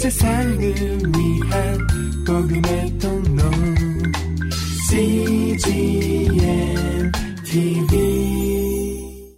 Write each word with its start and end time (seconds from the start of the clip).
세상을 0.00 0.58
위한 0.58 1.78
복음의 2.26 2.98
통로. 2.98 3.42
CGM 4.88 6.32
TV 7.44 9.36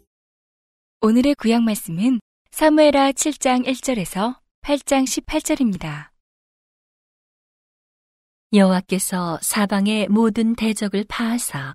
오늘의 1.00 1.34
구약 1.34 1.64
말씀은 1.64 2.20
사무엘하 2.52 3.10
7장 3.10 3.66
1절에서 3.66 4.38
8장 4.62 5.02
18절입니다. 5.02 6.10
여호와께서 8.52 9.40
사방의 9.42 10.06
모든 10.06 10.54
대적을 10.54 11.06
파하사 11.08 11.74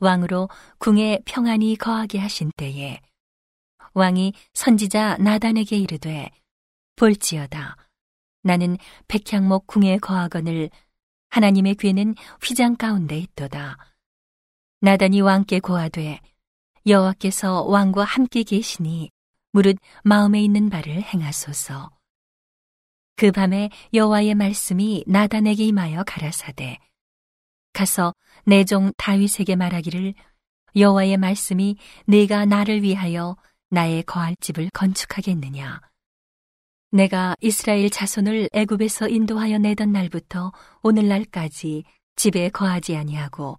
왕으로 0.00 0.50
궁에 0.76 1.20
평안히 1.24 1.74
거하게 1.74 2.18
하신 2.18 2.50
때에 2.58 3.00
왕이 3.94 4.34
선지자 4.52 5.16
나단에게 5.20 5.78
이르되 5.78 6.30
볼지어다 6.96 7.78
나는 8.44 8.76
백향목 9.08 9.66
궁에 9.66 9.98
거하거늘 9.98 10.70
하나님의 11.30 11.74
귀에는 11.76 12.14
휘장 12.42 12.76
가운데 12.76 13.18
있도다. 13.18 13.76
나단이 14.80 15.22
왕께 15.22 15.58
고하되 15.60 16.20
여호와께서 16.86 17.62
왕과 17.64 18.04
함께 18.04 18.42
계시니 18.42 19.10
무릇 19.50 19.78
마음에 20.04 20.42
있는 20.42 20.68
바를 20.68 21.02
행하소서. 21.02 21.90
그 23.16 23.32
밤에 23.32 23.70
여호와의 23.94 24.34
말씀이 24.34 25.04
나단에게 25.06 25.64
임하여 25.64 26.04
가라사대. 26.04 26.78
가서 27.72 28.14
내 28.44 28.64
종 28.64 28.92
다윗에게 28.96 29.56
말하기를 29.56 30.14
여호와의 30.76 31.16
말씀이 31.16 31.76
내가 32.06 32.44
나를 32.44 32.82
위하여 32.82 33.36
나의 33.70 34.02
거할 34.02 34.36
집을 34.40 34.68
건축하겠느냐 34.74 35.80
내가 36.94 37.34
이스라엘 37.40 37.90
자손을 37.90 38.50
애굽에서 38.52 39.08
인도하여 39.08 39.58
내던 39.58 39.90
날부터 39.90 40.52
오늘날까지 40.84 41.82
집에 42.14 42.48
거하지 42.50 42.94
아니하고 42.94 43.58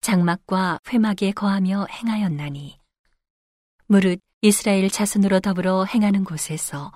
장막과 0.00 0.80
회막에 0.92 1.30
거하며 1.30 1.86
행하였나니. 1.88 2.80
무릇 3.86 4.20
이스라엘 4.40 4.90
자손으로 4.90 5.38
더불어 5.38 5.84
행하는 5.84 6.24
곳에서 6.24 6.90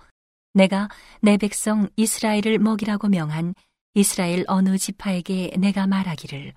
내가 0.54 0.88
내 1.22 1.36
백성 1.36 1.88
이스라엘을 1.94 2.58
먹이라고 2.58 3.06
명한 3.06 3.54
이스라엘 3.94 4.44
어느 4.48 4.76
지파에게 4.78 5.52
내가 5.56 5.86
말하기를 5.86 6.52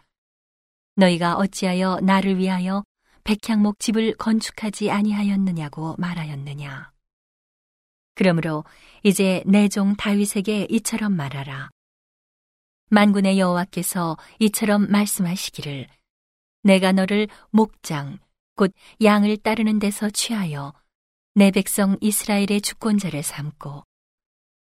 너희가 0.95 1.35
어찌하여 1.35 1.99
나를 2.01 2.39
위하여 2.39 2.83
백향목 3.23 3.77
집을 3.77 4.15
건축하지 4.15 4.89
아니하였느냐고 4.89 5.93
말하였느냐 5.99 6.91
그러므로 8.19 8.65
이제 9.01 9.41
내 9.45 9.69
종 9.69 9.95
다윗에게 9.95 10.67
이처럼 10.69 11.13
말하라. 11.13 11.69
만군의 12.89 13.39
여호와께서 13.39 14.17
이처럼 14.39 14.91
말씀하시기를 14.91 15.87
내가 16.63 16.91
너를 16.91 17.29
목장 17.49 18.19
곧 18.57 18.73
양을 19.01 19.37
따르는 19.37 19.79
데서 19.79 20.09
취하여 20.09 20.73
내 21.33 21.49
백성 21.49 21.95
이스라엘의 22.01 22.59
주권자를 22.59 23.23
삼고 23.23 23.83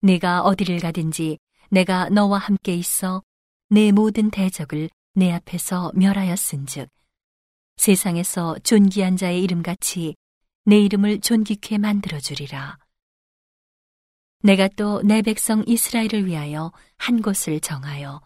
네가 0.01 0.41
어디를 0.41 0.79
가든지 0.79 1.37
내가 1.69 2.09
너와 2.09 2.39
함께 2.39 2.73
있어 2.73 3.21
내 3.69 3.91
모든 3.91 4.31
대적을 4.31 4.89
내 5.13 5.31
앞에서 5.31 5.91
멸하였은즉 5.93 6.89
세상에서 7.77 8.57
존귀한 8.63 9.15
자의 9.15 9.43
이름같이 9.43 10.15
내 10.65 10.79
이름을 10.79 11.21
존귀케 11.21 11.77
만들어 11.77 12.19
주리라 12.19 12.79
내가 14.43 14.67
또 14.67 15.01
내 15.03 15.21
백성 15.21 15.63
이스라엘을 15.65 16.25
위하여 16.25 16.73
한 16.97 17.21
곳을 17.21 17.61
정하여 17.61 18.21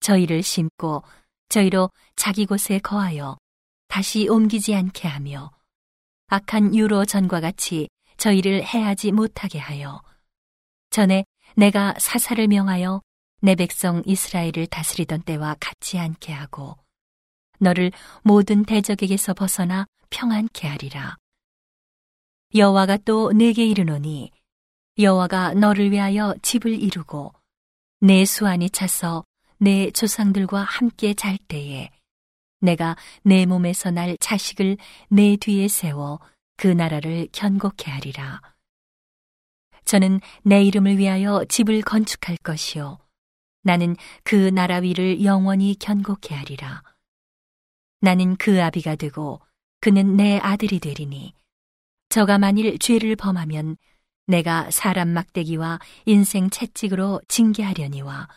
저희를 0.00 0.42
심고 0.42 1.02
저희로 1.48 1.90
자기 2.14 2.44
곳에 2.44 2.78
거하여 2.78 3.38
다시 3.88 4.28
옮기지 4.28 4.74
않게 4.74 5.08
하며 5.08 5.50
악한 6.28 6.74
유로 6.74 7.06
전과 7.06 7.40
같이 7.40 7.88
저희를 8.18 8.64
해하지 8.64 9.12
못하게 9.12 9.58
하여 9.58 10.02
전에 10.90 11.24
내가 11.56 11.94
사사를 11.98 12.46
명하여 12.48 13.00
내 13.40 13.54
백성 13.54 14.02
이스라엘을 14.04 14.66
다스리던 14.66 15.22
때와 15.22 15.56
같지 15.58 15.98
않게 15.98 16.32
하고 16.32 16.76
너를 17.60 17.92
모든 18.22 18.64
대적에게서 18.64 19.32
벗어나 19.34 19.86
평안케 20.10 20.68
하리라. 20.68 21.16
여호와가 22.54 22.98
또 22.98 23.32
내게 23.32 23.64
이르노니 23.64 24.30
여호와가 24.98 25.54
너를 25.54 25.90
위하여 25.90 26.34
집을 26.42 26.80
이루고 26.80 27.32
내 28.00 28.24
수완이 28.24 28.68
차서 28.70 29.24
내 29.58 29.90
조상들과 29.90 30.62
함께 30.62 31.14
잘 31.14 31.38
때에 31.48 31.90
내가 32.60 32.96
내 33.22 33.46
몸에서 33.46 33.90
날 33.90 34.16
자식을 34.18 34.76
내 35.08 35.36
뒤에 35.36 35.68
세워 35.68 36.20
그 36.56 36.66
나라를 36.66 37.28
견고케 37.32 37.90
하리라. 37.90 38.40
저는 39.84 40.20
내 40.42 40.62
이름을 40.62 40.98
위하여 40.98 41.44
집을 41.48 41.82
건축할 41.82 42.36
것이요. 42.42 42.98
나는 43.62 43.96
그 44.22 44.34
나라 44.50 44.76
위를 44.76 45.24
영원히 45.24 45.74
견고케 45.78 46.34
하리라. 46.34 46.82
나는 48.00 48.36
그 48.36 48.62
아비가 48.62 48.96
되고 48.96 49.40
그는 49.80 50.16
내 50.16 50.38
아들이 50.38 50.78
되리니 50.80 51.34
저가 52.10 52.38
만일 52.38 52.78
죄를 52.78 53.16
범하면 53.16 53.76
내가 54.32 54.70
사람 54.70 55.08
막대기와 55.08 55.78
인생 56.06 56.48
채찍으로 56.48 57.20
징계하려니와 57.28 58.28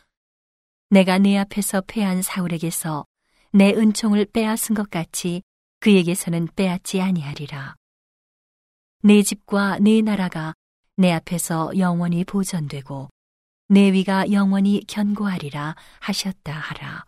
내가 0.90 1.18
내 1.20 1.38
앞에서 1.38 1.82
패한 1.88 2.22
사울에게서 2.22 3.06
내 3.54 3.70
은총을 3.70 4.26
빼앗은 4.26 4.76
것 4.76 4.90
같이 4.90 5.42
그에게서는 5.80 6.50
빼앗지 6.54 7.00
아니하리라. 7.00 7.76
내 9.04 9.22
집과 9.22 9.80
내 9.80 10.02
나라가 10.02 10.54
내 10.98 11.14
앞에서 11.14 11.72
영원히 11.78 12.26
보존되고 12.26 13.08
내 13.70 13.94
위가 13.94 14.34
영원히 14.34 14.84
견고하리라 14.86 15.76
하셨다 16.02 16.52
하라. 16.52 17.06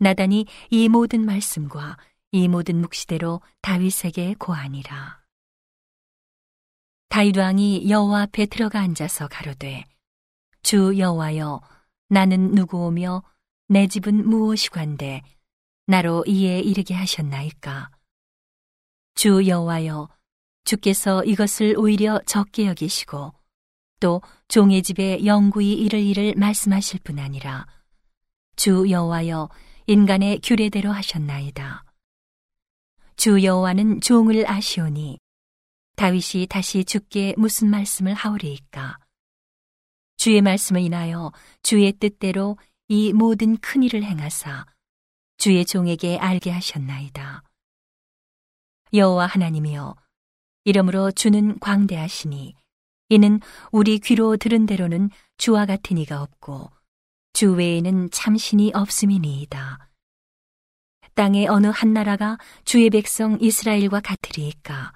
나단이 0.00 0.44
이 0.68 0.88
모든 0.90 1.24
말씀과 1.24 1.96
이 2.32 2.46
모든 2.48 2.82
묵시대로 2.82 3.40
다윗에게 3.62 4.34
고하니라. 4.38 5.21
다윗 7.12 7.36
왕이 7.36 7.90
여호와 7.90 8.22
앞에 8.22 8.46
들어가 8.46 8.80
앉아서 8.80 9.28
가로되 9.28 9.84
주 10.62 10.98
여호와여 10.98 11.60
나는 12.08 12.52
누구오며 12.52 13.22
내 13.68 13.86
집은 13.86 14.26
무엇이관데 14.26 15.20
나로 15.88 16.24
이에 16.26 16.60
이르게 16.60 16.94
하셨나이까 16.94 17.90
주 19.14 19.46
여호와여 19.46 20.08
주께서 20.64 21.22
이것을 21.24 21.74
오히려 21.76 22.18
적게 22.24 22.64
여기시고 22.64 23.34
또 24.00 24.22
종의 24.48 24.82
집에 24.82 25.26
영구히 25.26 25.74
이를 25.74 26.00
일을 26.00 26.32
말씀하실 26.38 27.00
뿐 27.04 27.18
아니라 27.18 27.66
주 28.56 28.88
여호와여 28.88 29.50
인간의 29.86 30.40
규례대로 30.42 30.90
하셨나이다. 30.90 31.84
주 33.16 33.44
여호와는 33.44 34.00
종을 34.00 34.48
아시오니 34.48 35.18
다윗이 35.96 36.46
다시 36.48 36.84
주께 36.84 37.34
무슨 37.36 37.68
말씀을 37.70 38.14
하오리이까 38.14 38.98
주의 40.16 40.40
말씀을 40.40 40.80
인하여 40.80 41.32
주의 41.62 41.92
뜻대로 41.92 42.56
이 42.88 43.12
모든 43.12 43.56
큰 43.58 43.82
일을 43.82 44.02
행하사 44.02 44.66
주의 45.36 45.64
종에게 45.64 46.18
알게 46.18 46.50
하셨나이다. 46.50 47.42
여호와 48.92 49.26
하나님이여 49.26 49.96
이러므로 50.64 51.10
주는 51.10 51.58
광대하시니 51.58 52.54
이는 53.08 53.40
우리 53.72 53.98
귀로 53.98 54.36
들은 54.36 54.66
대로는 54.66 55.10
주와 55.36 55.66
같은 55.66 55.98
이가 55.98 56.22
없고 56.22 56.70
주 57.32 57.54
외에는 57.54 58.10
참신이 58.10 58.72
없음이니이다. 58.74 59.90
땅의 61.14 61.48
어느 61.48 61.66
한 61.66 61.92
나라가 61.92 62.38
주의 62.64 62.88
백성 62.88 63.38
이스라엘과 63.40 64.00
같으리이까. 64.00 64.92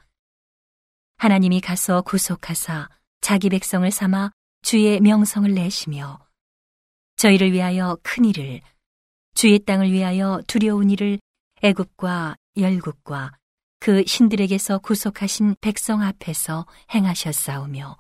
하나님이 1.18 1.60
가서 1.60 2.02
구속하사 2.02 2.88
자기 3.20 3.48
백성을 3.48 3.90
삼아 3.90 4.30
주의 4.62 5.00
명성을 5.00 5.52
내시며 5.52 6.20
저희를 7.16 7.52
위하여 7.52 7.96
큰 8.02 8.26
일을 8.26 8.60
주의 9.34 9.58
땅을 9.58 9.90
위하여 9.92 10.42
두려운 10.46 10.90
일을 10.90 11.18
애굽과 11.62 12.36
열국과 12.58 13.32
그 13.80 14.04
신들에게서 14.06 14.78
구속하신 14.78 15.56
백성 15.60 16.02
앞에서 16.02 16.66
행하셨사오며 16.94 17.96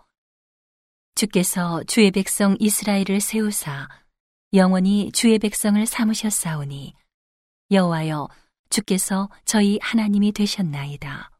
주께서 1.14 1.82
주의 1.84 2.10
백성 2.10 2.56
이스라엘을 2.58 3.20
세우사 3.20 3.88
영원히 4.52 5.10
주의 5.12 5.38
백성을 5.38 5.84
삼으셨사오니 5.84 6.94
여호와여 7.70 8.28
주께서 8.68 9.30
저희 9.44 9.78
하나님이 9.80 10.32
되셨나이다. 10.32 11.35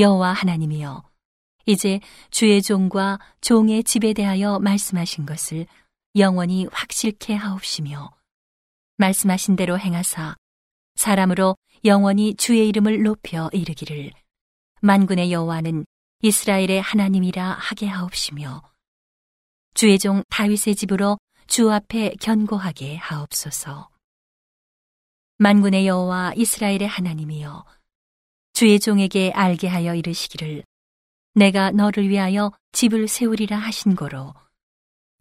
여호와 0.00 0.32
하나님이여 0.32 1.04
이제 1.66 2.00
주의 2.30 2.62
종과 2.62 3.18
종의 3.40 3.84
집에 3.84 4.12
대하여 4.12 4.58
말씀하신 4.58 5.26
것을 5.26 5.66
영원히 6.16 6.66
확실케 6.72 7.34
하옵시며 7.34 8.10
말씀하신 8.96 9.56
대로 9.56 9.78
행하사 9.78 10.36
사람으로 10.96 11.56
영원히 11.84 12.34
주의 12.34 12.68
이름을 12.68 13.02
높여 13.02 13.48
이르기를 13.52 14.10
만군의 14.80 15.32
여호와는 15.32 15.86
이스라엘의 16.22 16.80
하나님이라 16.80 17.52
하게 17.52 17.86
하옵시며 17.86 18.62
주의 19.74 19.98
종 19.98 20.22
다윗의 20.28 20.74
집으로 20.74 21.18
주 21.46 21.70
앞에 21.72 22.14
견고하게 22.20 22.96
하옵소서. 22.96 23.88
만군의 25.38 25.86
여호와 25.86 26.34
이스라엘의 26.36 26.86
하나님이여 26.86 27.64
주의 28.60 28.78
종에게 28.78 29.32
알게 29.34 29.68
하여 29.68 29.94
이르시기를 29.94 30.64
내가 31.32 31.70
너를 31.70 32.10
위하여 32.10 32.52
집을 32.72 33.08
세우리라 33.08 33.56
하신 33.56 33.96
거로 33.96 34.34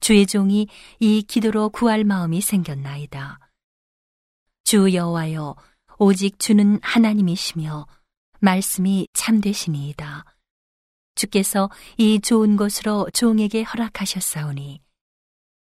주의 0.02 0.28
종이 0.28 0.68
이 1.00 1.22
기도로 1.22 1.70
구할 1.70 2.04
마음이 2.04 2.42
생겼나이다. 2.42 3.40
주 4.66 4.94
여호와여 4.94 5.56
오직 6.00 6.38
주는 6.38 6.82
하나님이시며 6.82 7.88
말씀이 8.42 9.08
참되시니이다. 9.14 10.26
주께서 11.16 11.70
이 11.98 12.20
좋은 12.20 12.58
것으로 12.58 13.10
종에게 13.14 13.64
허락하셨사오니 13.64 14.82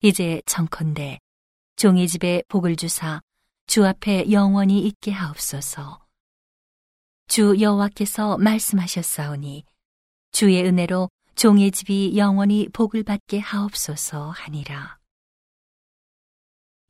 이제 0.02 0.42
정컨대 0.46 1.20
종의 1.76 2.08
집에 2.08 2.42
복을 2.48 2.74
주사 2.74 3.20
주 3.68 3.86
앞에 3.86 4.32
영원히 4.32 4.80
있게 4.80 5.12
하옵소서. 5.12 6.07
주 7.28 7.60
여호와께서 7.60 8.38
말씀하셨사오니 8.38 9.64
주의 10.32 10.64
은혜로 10.64 11.10
종의 11.34 11.70
집이 11.70 12.16
영원히 12.16 12.68
복을 12.70 13.04
받게 13.04 13.38
하옵소서 13.38 14.30
하니라. 14.30 14.98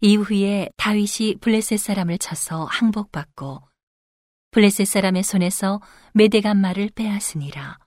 이후에 0.00 0.70
다윗이 0.76 1.37
블레셋 1.40 1.79
사람을 1.81 2.19
쳐서 2.19 2.64
항복받고 2.67 3.62
블레셋 4.52 4.87
사람의 4.87 5.25
손에서 5.25 5.81
메대간 6.14 6.56
말을 6.56 6.90
빼앗으니라. 6.94 7.79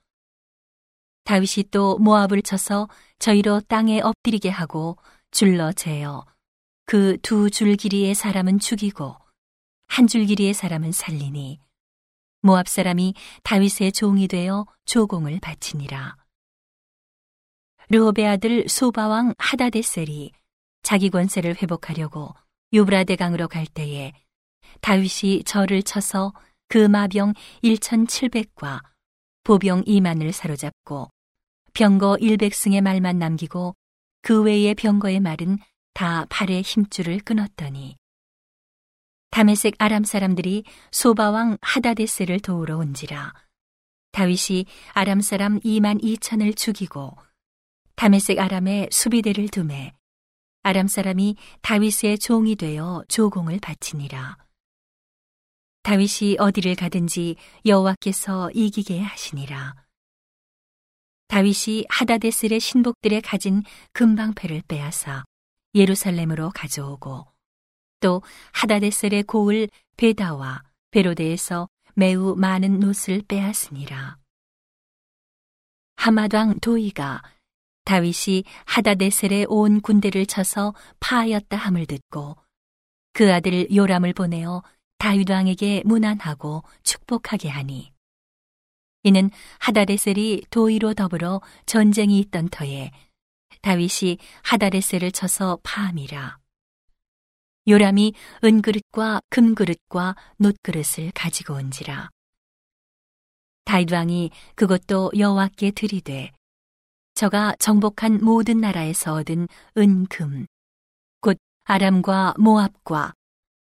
다윗이 1.24 1.70
또 1.70 1.98
모압을 1.98 2.42
쳐서 2.42 2.88
저희로 3.18 3.60
땅에 3.62 4.00
엎드리게 4.00 4.50
하고 4.50 4.98
줄러 5.30 5.72
재어 5.72 6.26
그 6.84 7.16
두 7.22 7.48
줄 7.48 7.76
길이의 7.76 8.14
사람은 8.14 8.58
죽이고 8.58 9.16
한 9.86 10.06
줄 10.06 10.26
길이의 10.26 10.52
사람은 10.52 10.92
살리니 10.92 11.60
모압 12.42 12.68
사람이 12.68 13.14
다윗의 13.44 13.92
종이 13.92 14.28
되어 14.28 14.66
조공을 14.84 15.38
바치니라. 15.40 16.16
르호베 17.88 18.26
아들 18.26 18.68
소바왕 18.68 19.34
하다데셀이 19.38 20.32
자기 20.82 21.10
권세를 21.10 21.62
회복하려고 21.62 22.34
유브라데 22.72 23.16
강으로 23.16 23.48
갈 23.48 23.66
때에 23.66 24.12
다윗이 24.80 25.44
절을 25.44 25.82
쳐서 25.82 26.32
그 26.68 26.78
마병 26.78 27.34
1,700과 27.62 28.82
보병 29.44 29.84
2만을 29.84 30.32
사로잡고 30.32 31.10
병거 31.74 32.16
100승의 32.20 32.80
말만 32.80 33.18
남기고 33.18 33.74
그 34.22 34.42
외의 34.42 34.74
병거의 34.74 35.20
말은 35.20 35.58
다 35.94 36.26
팔의 36.30 36.62
힘줄을 36.62 37.20
끊었더니 37.20 37.96
다메섹 39.32 39.74
아람 39.78 40.04
사람들이 40.04 40.62
소바왕 40.90 41.58
하다데스를 41.62 42.40
도우러 42.40 42.76
온지라 42.76 43.32
다윗이 44.12 44.66
아람 44.92 45.20
사람 45.22 45.58
2만 45.60 46.02
2천을 46.02 46.54
죽이고 46.54 47.16
다메섹 47.96 48.38
아람의 48.38 48.90
수비대를 48.92 49.48
두매 49.48 49.94
아람 50.64 50.86
사람이 50.86 51.36
다윗의 51.62 52.18
종이 52.18 52.54
되어 52.54 53.02
조공을 53.08 53.58
바치니라. 53.60 54.36
다윗이 55.82 56.36
어디를 56.38 56.76
가든지 56.76 57.34
여호와께서 57.66 58.50
이기게 58.52 59.00
하시니라. 59.00 59.74
다윗이 61.26 61.86
하다데스의 61.88 62.60
신복들의 62.60 63.22
가진 63.22 63.64
금방패를 63.92 64.62
빼앗아 64.68 65.24
예루살렘으로 65.74 66.50
가져오고 66.50 67.31
또 68.02 68.20
하다데셀의 68.52 69.22
고을 69.22 69.68
베다와 69.96 70.62
베로데에서 70.90 71.68
매우 71.94 72.34
많은 72.36 72.80
노을 72.80 73.22
빼앗으니라. 73.26 74.18
하마당 75.96 76.58
도이가 76.60 77.22
다윗이 77.84 78.44
하다데셀의 78.66 79.46
온 79.48 79.80
군대를 79.80 80.26
쳐서 80.26 80.74
파하였다 81.00 81.56
함을 81.56 81.86
듣고 81.86 82.36
그 83.12 83.32
아들 83.32 83.72
요람을 83.74 84.12
보내어 84.12 84.62
다윗 84.98 85.30
왕에게 85.30 85.82
문안하고 85.84 86.64
축복하게 86.82 87.48
하니 87.48 87.92
이는 89.04 89.30
하다데셀이 89.58 90.46
도이로 90.50 90.94
더불어 90.94 91.40
전쟁이 91.66 92.18
있던 92.20 92.48
터에 92.48 92.90
다윗이 93.60 94.18
하다데셀을 94.42 95.12
쳐서 95.12 95.58
파함이라 95.62 96.41
요람이 97.68 98.14
은그릇과 98.44 99.20
금그릇과 99.30 100.16
놋그릇을 100.38 101.12
가지고 101.14 101.54
온지라 101.54 102.10
다윗 103.64 103.92
왕이 103.92 104.30
그것도 104.54 105.12
여호와께 105.16 105.70
드리되 105.70 106.32
저가 107.14 107.54
정복한 107.58 108.18
모든 108.22 108.60
나라에서 108.60 109.14
얻은 109.14 109.46
은금, 109.76 110.46
곧 111.20 111.38
아람과 111.64 112.34
모압과 112.38 113.12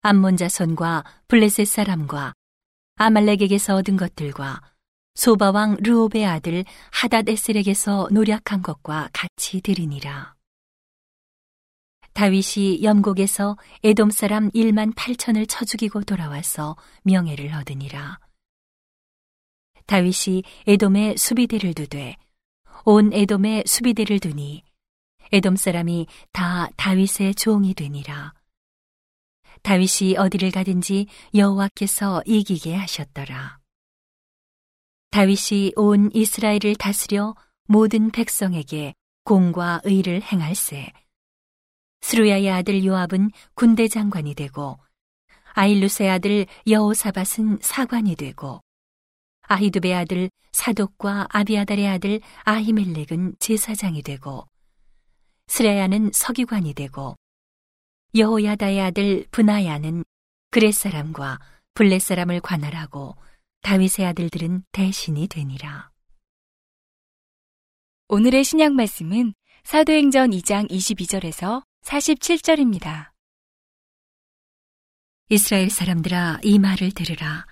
암몬 0.01 0.37
자손과 0.37 1.03
블레셋 1.27 1.67
사람과 1.67 2.33
아말렉에게서 2.95 3.75
얻은 3.75 3.97
것들과 3.97 4.61
소바왕 5.15 5.77
르오베 5.81 6.25
아들 6.25 6.63
하닷 6.91 7.27
에셀에게서 7.29 8.09
노력한 8.11 8.61
것과 8.61 9.09
같이 9.13 9.61
드리니라. 9.61 10.33
다윗이 12.13 12.83
염곡에서 12.83 13.57
에돔 13.83 14.11
사람 14.11 14.51
1만 14.51 14.93
8천을 14.95 15.45
쳐 15.47 15.65
죽이고 15.65 16.03
돌아와서 16.03 16.75
명예를 17.03 17.53
얻으니라. 17.53 18.19
다윗이 19.85 20.43
에돔에 20.67 21.15
수비대를 21.17 21.73
두되 21.73 22.15
온 22.85 23.11
에돔에 23.13 23.63
수비대를 23.65 24.19
두니 24.19 24.63
에돔 25.31 25.55
사람이 25.55 26.07
다 26.31 26.69
다윗의 26.75 27.35
종이 27.35 27.73
되니라. 27.73 28.33
다윗이 29.63 30.17
어디를 30.17 30.51
가든지 30.51 31.07
여호와께서 31.33 32.23
이기게 32.25 32.75
하셨더라. 32.75 33.59
다윗이 35.11 35.73
온 35.75 36.09
이스라엘을 36.13 36.75
다스려 36.77 37.35
모든 37.67 38.11
백성에게 38.11 38.93
공과 39.23 39.81
의를 39.83 40.21
행할세. 40.21 40.91
스루야의 42.01 42.49
아들 42.49 42.83
요압은 42.83 43.31
군대 43.53 43.87
장관이 43.87 44.35
되고 44.35 44.77
아일루스의 45.53 46.09
아들 46.09 46.45
여호사밧은 46.67 47.59
사관이 47.61 48.15
되고 48.15 48.61
아히두베 49.43 49.93
아들 49.93 50.29
사독과 50.51 51.27
아비아달의 51.29 51.87
아들 51.87 52.21
아히멜렉은 52.43 53.35
제사장이 53.39 54.01
되고 54.01 54.47
스레야는 55.47 56.11
서기관이 56.13 56.73
되고 56.73 57.15
여호야다의 58.15 58.81
아들 58.81 59.25
분하야는 59.31 60.03
그렛 60.49 60.73
사람과 60.73 61.39
블렛 61.73 62.01
사람을 62.01 62.41
관할하고 62.41 63.15
다윗의 63.61 64.05
아들들은 64.05 64.63
대신이 64.71 65.27
되니라. 65.27 65.91
오늘의 68.09 68.43
신약 68.43 68.73
말씀은 68.73 69.33
사도행전 69.63 70.31
2장 70.31 70.69
22절에서 70.69 71.63
47절입니다. 71.83 73.11
이스라엘 75.29 75.69
사람들아 75.69 76.39
이 76.43 76.59
말을 76.59 76.91
들으라. 76.91 77.45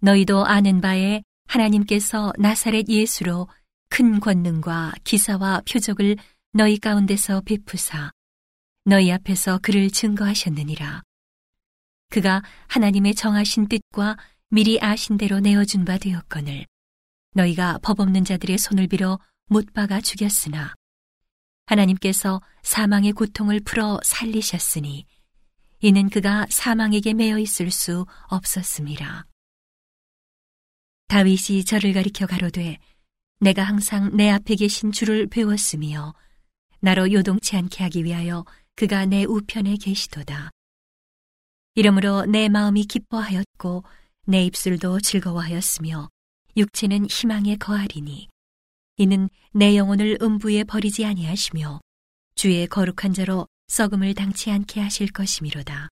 너희도 0.00 0.44
아는 0.44 0.80
바에 0.80 1.22
하나님께서 1.46 2.32
나사렛 2.38 2.88
예수로 2.88 3.48
큰 3.88 4.20
권능과 4.20 4.92
기사와 5.04 5.62
표적을 5.70 6.16
너희 6.52 6.78
가운데서 6.78 7.40
베푸사 7.42 8.12
너희 8.84 9.10
앞에서 9.10 9.58
그를 9.58 9.90
증거하셨느니라. 9.90 11.02
그가 12.10 12.42
하나님의 12.68 13.14
정하신 13.14 13.68
뜻과 13.68 14.16
미리 14.50 14.78
아신 14.80 15.18
대로 15.18 15.40
내어준 15.40 15.84
바 15.84 15.98
되었거늘 15.98 16.64
너희가 17.34 17.78
법 17.82 18.00
없는 18.00 18.24
자들의 18.24 18.56
손을 18.56 18.86
빌어 18.86 19.18
못 19.46 19.72
박아 19.74 20.00
죽였으나 20.00 20.74
하나님께서 21.68 22.40
사망의 22.62 23.12
고통을 23.12 23.60
풀어 23.60 24.00
살리셨으니 24.02 25.06
이는 25.80 26.08
그가 26.08 26.46
사망에게 26.48 27.14
매여 27.14 27.38
있을 27.38 27.70
수 27.70 28.06
없었습니다. 28.28 29.26
다윗이 31.08 31.64
저를 31.64 31.92
가리켜 31.92 32.26
가로되 32.26 32.78
내가 33.40 33.62
항상 33.62 34.16
내 34.16 34.30
앞에 34.30 34.56
계신 34.56 34.92
주를 34.92 35.26
배웠으며 35.26 36.14
나로 36.80 37.12
요동치 37.12 37.56
않게 37.56 37.84
하기 37.84 38.04
위하여 38.04 38.44
그가 38.74 39.06
내 39.06 39.24
우편에 39.24 39.76
계시도다. 39.76 40.50
이러므로 41.74 42.24
내 42.24 42.48
마음이 42.48 42.84
기뻐하였고 42.84 43.84
내 44.26 44.44
입술도 44.44 45.00
즐거워하였으며 45.00 46.08
육체는 46.56 47.06
희망에 47.08 47.56
거하리니 47.56 48.28
이는 48.98 49.30
내 49.52 49.76
영혼을 49.76 50.18
음부에 50.20 50.64
버리지 50.64 51.04
아니하시며 51.04 51.80
주의 52.34 52.66
거룩한 52.66 53.14
자로 53.14 53.46
썩음을 53.68 54.14
당치 54.14 54.50
않게 54.50 54.80
하실 54.80 55.12
것이미로다. 55.12 55.88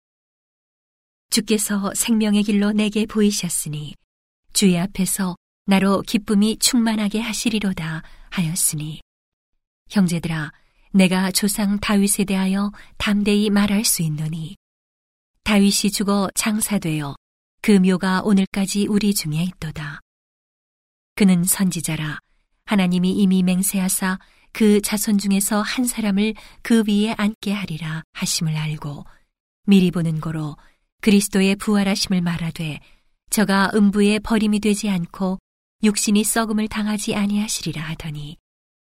주께서 1.29 1.93
생명의 1.93 2.43
길로 2.43 2.71
내게 2.71 3.05
보이셨으니 3.05 3.93
주의 4.53 4.79
앞에서 4.79 5.35
나로 5.65 6.01
기쁨이 6.01 6.57
충만하게 6.57 7.19
하시리로다 7.19 8.03
하였으니 8.31 9.01
형제들아 9.89 10.51
내가 10.91 11.31
조상 11.31 11.79
다윗에 11.79 12.23
대하여 12.25 12.71
담대히 12.97 13.49
말할 13.49 13.85
수 13.85 14.01
있노니 14.01 14.55
다윗이 15.43 15.91
죽어 15.93 16.29
장사되어 16.33 17.15
그 17.61 17.71
묘가 17.71 18.21
오늘까지 18.23 18.87
우리 18.87 19.13
중에 19.13 19.43
있도다. 19.43 19.99
그는 21.15 21.43
선지자라 21.43 22.19
하나님이 22.65 23.11
이미 23.11 23.43
맹세하사 23.43 24.19
그 24.51 24.81
자손 24.81 25.17
중에서 25.17 25.61
한 25.61 25.85
사람을 25.85 26.33
그 26.61 26.83
위에 26.87 27.13
앉게 27.17 27.51
하리라 27.51 28.03
하심을 28.13 28.55
알고 28.55 29.05
미리 29.67 29.91
보는 29.91 30.19
고로 30.19 30.55
그리스도의 31.01 31.55
부활하심을 31.57 32.21
말하되 32.21 32.79
저가 33.29 33.71
음부에 33.75 34.19
버림이 34.19 34.59
되지 34.59 34.89
않고 34.89 35.39
육신이 35.83 36.23
썩음을 36.23 36.67
당하지 36.67 37.15
아니하시리라 37.15 37.81
하더니 37.81 38.37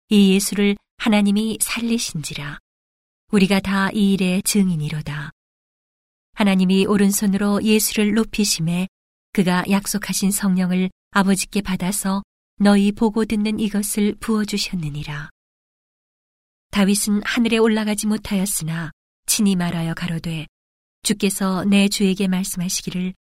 이 0.10 0.34
예수를 0.34 0.76
하나님이 0.98 1.58
살리신지라 1.62 2.60
우리가 3.32 3.60
다 3.60 3.90
이 3.94 4.14
일의 4.14 4.44
증인이로다. 4.44 5.32
하나님이 6.34 6.86
오른손으로 6.86 7.64
예수를 7.64 8.14
높이심에 8.14 8.88
그가 9.34 9.64
약속하신 9.70 10.32
성령을 10.32 10.90
아버지께 11.12 11.62
받아서 11.62 12.22
너희 12.58 12.94
보고 12.94 13.26
듣는 13.26 13.60
이것을 13.60 14.16
부어주셨느니라. 14.22 15.30
다윗은 16.72 17.22
하늘에 17.26 17.58
올라가지 17.58 18.08
못하였으나 18.08 18.92
친히 19.26 19.56
말하여 19.56 19.94
가로되 19.94 20.48
주께서 21.04 21.66
내 21.66 21.90
주에게 21.90 22.28
말씀하시기를 22.30 23.14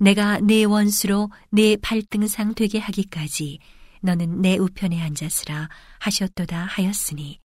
내가 0.00 0.40
내 0.40 0.64
원수로 0.64 1.30
내 1.50 1.76
발등상 1.76 2.54
되게 2.54 2.78
하기까지 2.78 3.58
너는 4.00 4.40
내 4.40 4.56
우편에 4.56 5.00
앉았으라 5.02 5.68
하셨도다 5.98 6.64
하였으니 6.64 7.40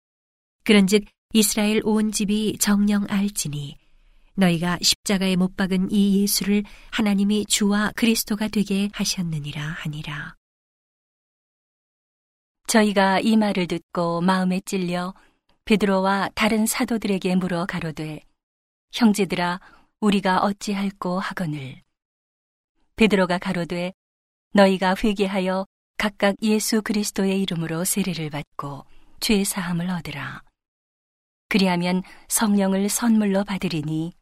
그런즉 0.63 1.05
이스라엘 1.33 1.81
온 1.85 2.11
집이 2.11 2.57
정령 2.59 3.05
알지니 3.09 3.77
너희가 4.35 4.77
십자가에 4.81 5.35
못 5.35 5.55
박은 5.55 5.91
이 5.91 6.21
예수를 6.21 6.63
하나님이 6.91 7.45
주와 7.47 7.91
그리스도가 7.95 8.47
되게 8.47 8.89
하셨느니라 8.93 9.61
하니라. 9.61 10.40
저희가 12.71 13.19
이 13.19 13.35
말을 13.35 13.67
듣고 13.67 14.21
마음에 14.21 14.61
찔려 14.61 15.13
베드로와 15.65 16.29
다른 16.33 16.65
사도들에게 16.65 17.35
물어 17.35 17.65
가로되 17.65 18.21
형제들아 18.93 19.59
우리가 19.99 20.39
어찌할꼬 20.39 21.19
하거늘? 21.19 21.81
베드로가 22.95 23.39
가로되 23.39 23.91
너희가 24.53 24.95
회개하여 25.03 25.65
각각 25.97 26.37
예수 26.43 26.81
그리스도의 26.81 27.41
이름으로 27.41 27.83
세례를 27.83 28.29
받고 28.29 28.85
죄 29.19 29.43
사함을 29.43 29.89
얻으라. 29.89 30.41
그리하면 31.49 32.03
성령을 32.29 32.87
선물로 32.87 33.43
받으리니 33.43 34.13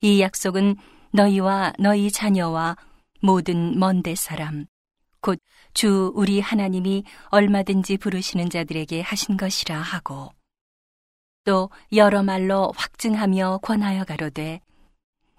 이 0.00 0.20
약속은 0.22 0.76
너희와 1.12 1.74
너희 1.78 2.10
자녀와 2.10 2.78
모든 3.20 3.78
먼데 3.78 4.14
사람 4.14 4.64
곧 5.24 5.40
주 5.74 6.12
우리 6.14 6.40
하나님이 6.40 7.02
얼마든지 7.30 7.96
부르시는 7.96 8.48
자들에게 8.48 9.00
하신 9.00 9.36
것이라 9.36 9.76
하고 9.76 10.32
또 11.42 11.68
여러 11.92 12.22
말로 12.22 12.72
확증하며 12.76 13.58
권하여 13.60 14.04
가로되 14.04 14.60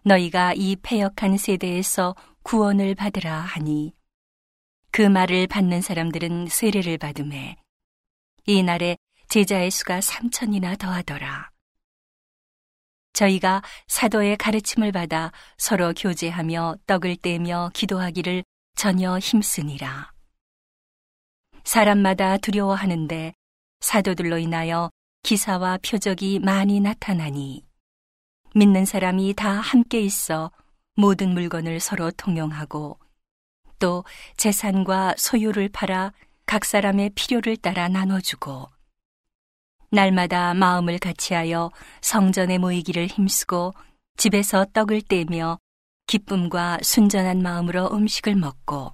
너희가 0.04 0.54
이 0.54 0.76
패역한 0.76 1.38
세대에서 1.38 2.16
구원을 2.44 2.96
받으라 2.96 3.34
하니 3.34 3.94
그 4.92 5.02
말을 5.02 5.48
받는 5.48 5.82
사람들은 5.82 6.48
세례를 6.48 6.98
받음에 6.98 7.56
이 8.46 8.62
날에 8.62 8.98
제자의 9.30 9.72
수가 9.72 10.02
삼천이나 10.02 10.76
더하더라. 10.76 11.50
저희가 13.14 13.64
사도의 13.88 14.36
가르침을 14.36 14.92
받아 14.92 15.32
서로 15.58 15.94
교제하며 15.94 16.76
떡을 16.86 17.16
떼며 17.16 17.72
기도하기를 17.74 18.44
전혀 18.76 19.18
힘쓰니라. 19.18 20.12
사람마다 21.64 22.38
두려워하는데 22.38 23.34
사도들로 23.80 24.38
인하여 24.38 24.92
기사와 25.24 25.80
표적이 25.80 26.40
많이 26.40 26.80
나타나니 26.80 27.66
믿는 28.54 28.86
사람이 28.86 29.34
다 29.34 29.50
함께 29.50 30.02
있어 30.02 30.52
모든 30.96 31.34
물건을 31.34 31.80
서로 31.80 32.12
통용하고 32.12 33.00
또 33.80 34.04
재산과 34.38 35.16
소유를 35.18 35.70
팔아 35.70 36.14
각 36.46 36.64
사람의 36.64 37.12
필요를 37.16 37.58
따라 37.58 37.88
나눠주고 37.88 38.70
날마다 39.90 40.54
마음을 40.54 41.00
같이하여 41.00 41.72
성전에 42.02 42.58
모이기를 42.58 43.08
힘쓰고 43.08 43.74
집에서 44.18 44.66
떡을 44.74 45.02
떼며 45.02 45.58
기쁨과 46.08 46.80
순전한 46.84 47.42
마음으로 47.42 47.90
음식을 47.92 48.36
먹고 48.36 48.94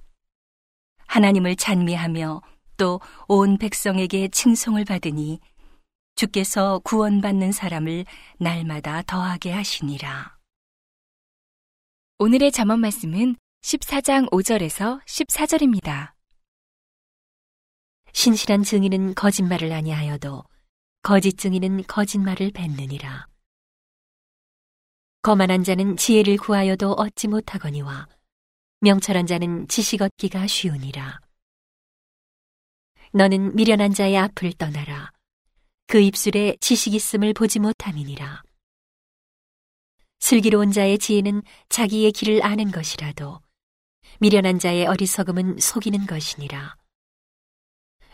하나님을 1.06 1.56
찬미하며 1.56 2.42
또 2.76 3.00
온 3.28 3.58
백성에게 3.58 4.28
칭송을 4.28 4.84
받으니 4.84 5.40
주께서 6.16 6.80
구원받는 6.80 7.52
사람을 7.52 8.04
날마다 8.38 9.02
더하게 9.02 9.52
하시니라. 9.52 10.36
오늘의 12.18 12.52
잠언 12.52 12.80
말씀은 12.80 13.36
14장 13.62 14.30
5절에서 14.30 15.04
14절입니다. 15.06 16.12
신실한 18.12 18.62
증인은 18.62 19.14
거짓말을 19.14 19.72
아니하여도 19.72 20.44
거짓 21.02 21.38
증인은 21.38 21.84
거짓말을 21.84 22.50
뱉느니라. 22.52 23.26
거만한 25.22 25.62
자는 25.62 25.96
지혜를 25.96 26.36
구하여도 26.36 26.94
얻지 26.94 27.28
못하거니와 27.28 28.08
명철한 28.80 29.26
자는 29.26 29.68
지식 29.68 30.02
얻기가 30.02 30.48
쉬우니라. 30.48 31.20
너는 33.12 33.54
미련한 33.54 33.94
자의 33.94 34.16
앞을 34.16 34.54
떠나라. 34.54 35.12
그 35.86 36.00
입술에 36.00 36.56
지식 36.60 36.94
있음을 36.94 37.34
보지 37.34 37.60
못함이니라. 37.60 38.42
슬기로운 40.18 40.72
자의 40.72 40.98
지혜는 40.98 41.42
자기의 41.68 42.10
길을 42.10 42.44
아는 42.44 42.72
것이라도 42.72 43.40
미련한 44.18 44.58
자의 44.58 44.86
어리석음은 44.86 45.58
속이는 45.60 46.06
것이니라. 46.06 46.76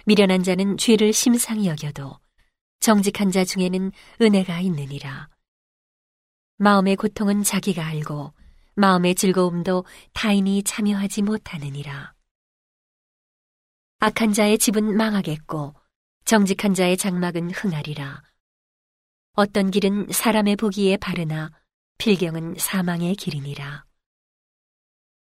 미련한 0.04 0.42
자는 0.42 0.76
죄를 0.76 1.14
심상히 1.14 1.68
여겨도 1.68 2.18
정직한 2.80 3.30
자 3.30 3.46
중에는 3.46 3.92
은혜가 4.20 4.60
있느니라. 4.60 5.30
마음의 6.60 6.96
고통은 6.96 7.44
자기가 7.44 7.86
알고 7.86 8.34
마음의 8.74 9.14
즐거움도 9.14 9.84
타인이 10.12 10.64
참여하지 10.64 11.22
못하느니라. 11.22 12.14
악한 14.00 14.32
자의 14.32 14.58
집은 14.58 14.96
망하겠고 14.96 15.74
정직한 16.24 16.74
자의 16.74 16.96
장막은 16.96 17.52
흥하리라. 17.52 18.24
어떤 19.34 19.70
길은 19.70 20.08
사람의 20.10 20.56
보기에 20.56 20.96
바르나 20.96 21.52
필경은 21.98 22.56
사망의 22.58 23.14
길이니라. 23.14 23.84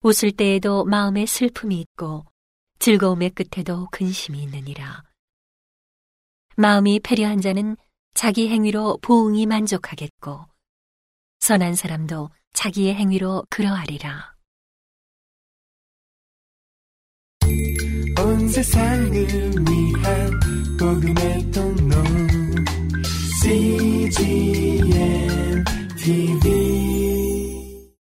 웃을 0.01 0.33
때에도 0.33 0.87
마음에 0.87 1.27
슬픔이 1.27 1.79
있고 1.81 2.25
즐거움의 2.79 3.31
끝에도 3.31 3.87
근심이 3.91 4.43
있느니라. 4.45 5.05
마음이 6.57 7.01
패려한 7.01 7.43
자는 7.43 7.77
자기 8.15 8.49
행위로 8.49 8.99
보응이 9.03 9.45
만족하겠고 9.45 10.47
선한 11.49 11.77
사람도 11.77 12.29
자기의 12.53 12.95
행위로 12.95 13.45
그러하리라. 13.49 14.35
온 18.19 18.49
세상을 18.51 19.15
위한 19.15 20.41
복음의 20.79 21.51
통로 21.51 21.97
CGM 23.41 24.85
TV 25.97 27.08